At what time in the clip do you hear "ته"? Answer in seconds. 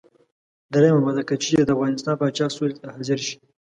2.81-2.85